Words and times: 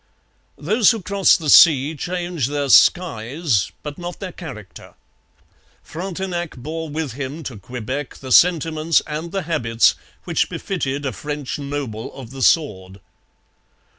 Those 0.57 0.89
who 0.89 1.03
cross 1.03 1.37
the 1.37 1.47
sea 1.47 1.93
change 1.93 2.47
their 2.47 2.69
skies 2.69 3.71
but 3.83 3.99
not 3.99 4.19
their 4.19 4.31
character. 4.31 4.95
Frontenac 5.83 6.57
bore 6.57 6.89
with 6.89 7.11
him 7.11 7.43
to 7.43 7.57
Quebec 7.59 8.15
the 8.15 8.31
sentiments 8.31 9.03
and 9.05 9.31
the 9.31 9.43
habits 9.43 9.93
which 10.23 10.49
befitted 10.49 11.05
a 11.05 11.11
French 11.11 11.59
noble 11.59 12.11
of 12.15 12.31
the 12.31 12.41
sword. 12.41 12.99